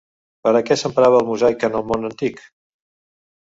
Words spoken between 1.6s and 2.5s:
en el món antic?